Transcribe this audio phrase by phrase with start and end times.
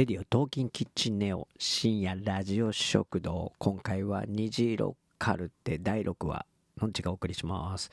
[0.00, 6.46] レディオトーキンキッチンネオ深夜ラジオ食堂今回は虹色カルテ第6話
[6.80, 7.90] のんちがお送りします、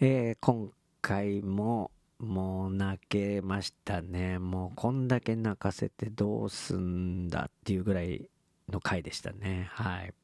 [0.00, 0.70] えー今
[1.02, 4.38] 回ももう泣けましたね。
[4.38, 8.30] もうこんだけ泣かせてどうすんだっていうぐらい
[8.72, 9.68] の回でしたね。
[9.72, 10.14] はい。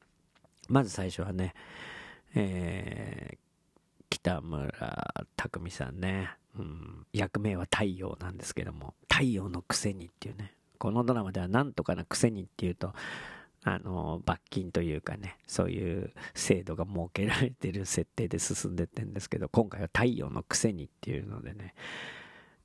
[0.69, 1.53] まず最初はね
[2.33, 3.37] えー
[4.09, 10.55] 北村匠海さんね、うん、役名は太陽なんですけども太陽のくせにっていうね。
[10.85, 12.93] このドラマではなんとかなくせにっていうと
[13.63, 21.73] あの罰金というかねそういう制度が設けられてる設定で進んでってんですけど今回は太陽のくせにっていうのでね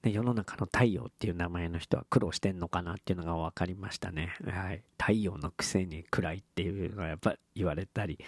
[0.02, 8.18] で世の中の太陽っていう名前の人は苦労してんのかなっていうのが分かりましたね、はい、太陽のくせに暗いっていうのはやっぱ言われたり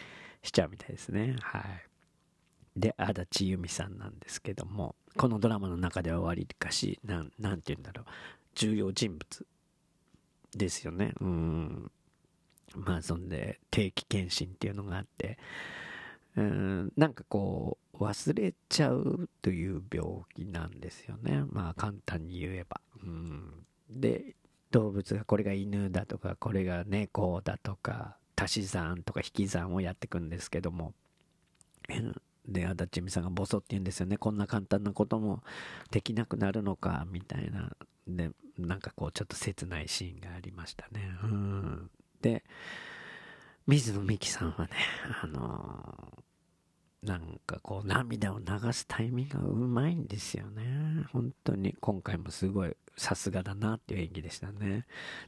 [0.43, 1.37] しちゃうみたいですね。
[1.43, 1.63] はい。
[2.81, 8.07] で足立由美さんなんですけどもこのドラマの中ではわりかしなんなんて言うんだろう。
[8.55, 9.47] 重要人物。
[10.57, 11.13] ですよね。
[11.21, 11.91] うん。
[12.75, 15.39] まあそんで定期検診っていうのがあって。
[16.37, 16.93] うん。
[16.97, 21.45] なんかこう忘れちゃうという病気なんですよね。
[21.51, 22.81] まあ簡単に言えば。
[23.03, 23.67] うん。
[23.91, 24.35] で
[24.71, 30.95] 動物がこれが犬だとかこれが猫だとか足し算とか引き算をやっていくんですけども。
[32.49, 34.17] で足立美さんがボソって言うんですよね。
[34.17, 35.43] こんな簡単なことも
[35.91, 37.71] できなくなるのかみたいな。
[38.09, 41.17] でなんかこうちょっと切ないシーンがありましたね。
[41.23, 41.91] うん。
[42.21, 42.45] で
[43.67, 44.71] 水野美紀さんはね
[45.23, 46.23] あの
[47.03, 51.05] なんかこう涙を流すタイミングがうまいんですよね。
[51.13, 51.75] 本当に。
[51.81, 54.87] 今回もすごいさすがだなっていう演技でしたね。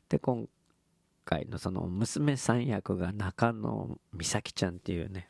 [0.09, 0.49] で今
[1.25, 5.29] 回のその娘さん役が中野美咲ちゃんっていうね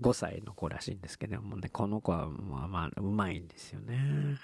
[0.00, 4.38] 5歳の子らしいんですけどもねこの子はまあまあうまいんですよね。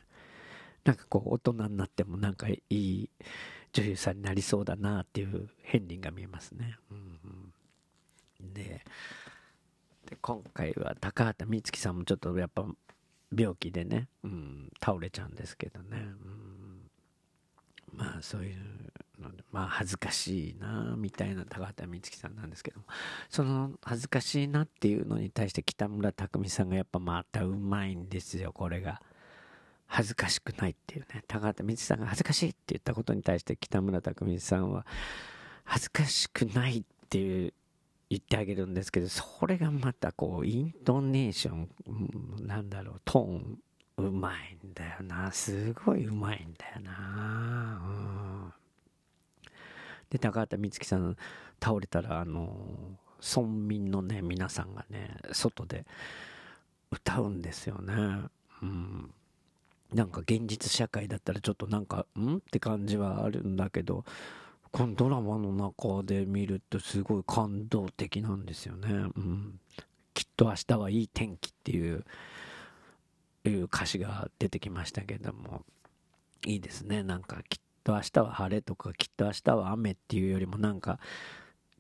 [0.87, 3.11] なんかこう大人になってもなんかいい
[3.73, 7.53] 女優さんになりそうだなっていう片鱗が見えますね、うん
[8.41, 8.85] うん、で
[10.07, 12.65] で今回は高畑充希さんもちょっとやっぱ
[13.37, 15.89] 病気でね、うん、倒れちゃうんですけどね、
[17.93, 18.57] うん、まあそういう
[19.21, 22.87] のでまあ恥ずかしいなみたいな高畑充希さんなんですけども。
[23.29, 29.03] その恥ずかしいなっていうのに対して北村匠海さんがやっぱまたうまいんですよこれが。
[29.87, 31.23] 恥ずかしくないっていうね。
[31.29, 34.87] 高畑充希さんが恥ずかしいって言ったことに対して北村匠海さんは
[35.65, 37.53] 恥ずかしくないっていう
[38.11, 43.59] 言ってあげるんですけどそれがまたこうイントネーションうんなんだろうトーン
[43.99, 45.33] うまいんだよな。
[45.33, 47.81] すごいうまいんだよな。
[47.83, 48.53] うん。
[50.11, 51.17] で高畑充希さん
[51.63, 52.55] 倒れたらあの
[53.21, 55.87] 村民のね皆さんがね外で
[56.91, 57.95] 歌うんですよね。
[58.63, 59.11] うん。
[59.95, 62.37] なんか現実社会だったらちょっとなんかん？
[62.37, 64.05] って感じはあるんだけど
[64.73, 69.61] このドラマの中で見るとすごい感動的なんですよね、うん、
[70.15, 72.05] きっと明日はいい天気っていう
[73.45, 75.63] いう歌詞が出てきましたけども。
[76.45, 77.03] いいですね。
[77.03, 81.01] なんかきっと明日は晴れとかきっと明日は雨っていうよりもなんか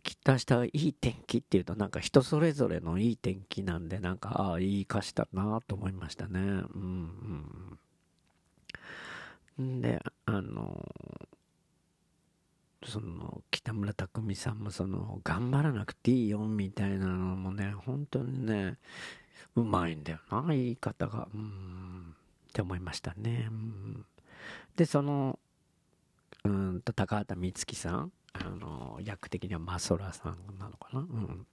[0.02, 6.40] きっと明日はいい天気っていうとなんか人それぞれのいい天気なんでなんかああいい歌詞だなと思いましたね。
[6.40, 7.78] うんうん。
[9.58, 10.84] であの
[12.84, 18.76] その北村匠海さんもその頑張らなくていいよみたいなのもね本当にね
[19.54, 21.28] うまいんだよな言い方が。
[21.34, 22.16] うん。
[22.48, 23.50] って思いましたね、
[24.76, 25.38] でその
[26.42, 31.46] うんと高畑充希さんあの役的にはマソラさんなのかな、うん、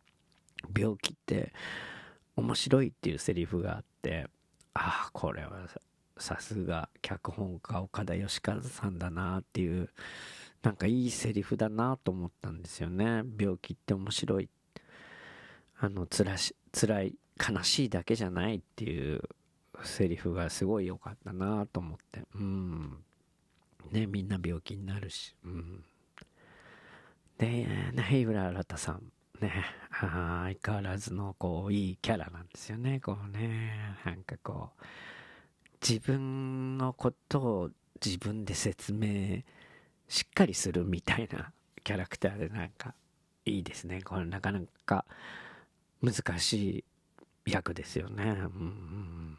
[0.73, 1.51] 病気って
[2.37, 4.27] 面白いっていうセリフがあって
[4.75, 5.67] ああこれは
[6.23, 9.89] さすが脚本家岡田義和さんだなっていう
[10.61, 13.23] なんかいいセリフだなと思ったんですよね。
[13.37, 14.49] 病気って面白い。
[15.77, 19.21] あのつらし辛い悲しいだけじゃないっていう
[19.83, 22.21] セリフがすごい良かったなと思って。
[22.35, 23.03] うん。
[23.91, 25.35] ねみんな病気になるし。
[25.43, 25.83] うん。
[27.37, 29.03] でね日浦新さん。
[29.41, 33.01] ね相変わらずのこういいキャラなんですよね。
[33.01, 34.83] こうねなんかこう
[35.87, 37.69] 自分のことを
[38.03, 39.41] 自分で説明
[40.07, 41.51] しっかりするみたいな
[41.83, 42.93] キャラクターでなんか
[43.45, 44.01] いいですね。
[44.01, 45.05] これなかなか
[46.01, 46.85] 難し
[47.45, 49.37] い役ですよね、うん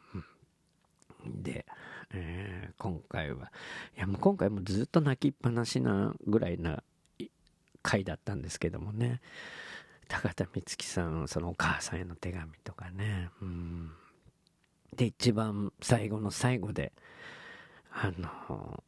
[1.25, 1.65] うん、で、
[2.13, 3.51] えー、今回は。
[3.97, 6.83] いやもう今回もずっと泣きっぱなしなぐらいな
[7.83, 9.21] 回だったんですけどもね。
[10.09, 13.31] 高田充希さんそのお母さんへの手紙とかね。
[13.41, 13.91] うん。
[14.95, 16.93] で一番最後の最後で
[17.91, 18.83] あの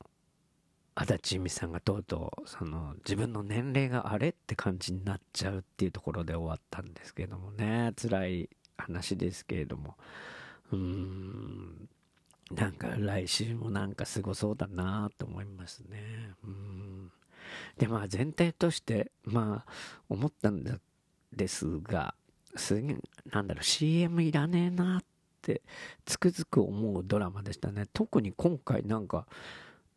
[0.99, 8.49] 足立由美さんがとうとう、その、自分の年齢があれって感じになっちゃうっていうところで終わったんですけどもね、辛い
[8.79, 9.97] 話ですけれども、
[10.73, 11.89] うーん、
[12.51, 16.31] なんか来週もなんかすごそうだなと思いますね。
[16.45, 17.13] うん。
[17.77, 19.73] で、まあ全体として、まあ
[20.09, 20.65] 思ったん
[21.31, 22.15] ですが、
[22.57, 22.97] すげえ、
[23.31, 25.16] なんだろう、CM いらねえなって
[26.05, 27.87] つくづく思うドラマでしたね。
[27.93, 29.27] 特に今回なんか、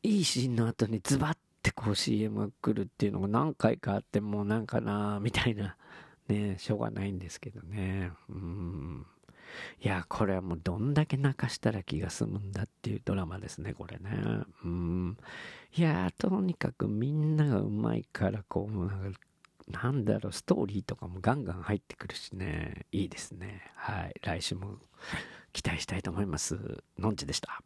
[0.03, 5.75] いいシーンの後にズバッてこう CM が来るっていうのが何回かあってもうなんかなみたいな、
[6.27, 8.11] ね、しょうがないんですけどね。
[8.29, 9.05] うん。
[9.81, 14.11] いや、これはもうどんだけ泣かしたら気が済むんだっていうドラマですね、これね。
[14.63, 15.17] うん。
[15.75, 19.19] いや、とにかくみんながうまいから、こう、なんか、
[19.69, 23.71] なんだろう、ストーリーとかもガンガン入ってくるしね、いいですね。
[23.75, 24.15] はい。
[24.21, 24.79] 来週も
[25.53, 26.57] 期待したいと思います。
[26.97, 27.61] のんちでした。